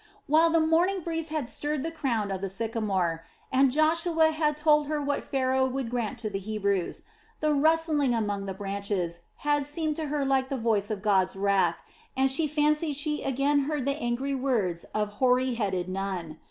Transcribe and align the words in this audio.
While 0.25 0.49
the 0.49 0.59
morning 0.59 1.01
breeze 1.01 1.29
had 1.29 1.47
stirred 1.47 1.83
the 1.83 1.91
crown 1.91 2.31
of 2.31 2.41
the 2.41 2.49
sycamore 2.49 3.23
and 3.51 3.69
Joshua 3.71 4.31
had 4.31 4.57
told 4.57 4.87
her 4.87 4.99
what 4.99 5.23
Pharaoh 5.23 5.67
would 5.67 5.91
grant 5.91 6.17
to 6.21 6.29
the 6.31 6.39
Hebrews, 6.39 7.03
the 7.39 7.53
rustling 7.53 8.11
among 8.15 8.47
the 8.47 8.55
branches 8.55 9.19
had 9.45 9.63
seemed 9.63 9.95
to 9.97 10.05
her 10.07 10.25
like 10.25 10.49
the 10.49 10.57
voice 10.57 10.89
of 10.89 11.03
God's 11.03 11.35
wrath 11.35 11.83
and 12.17 12.31
she 12.31 12.47
fancied 12.47 12.95
she 12.95 13.21
again 13.21 13.65
heard 13.65 13.85
the 13.85 13.91
angry 14.01 14.33
words 14.33 14.85
of 14.85 15.09
hoary 15.21 15.53
headed 15.53 15.87
Nun. 15.87 16.39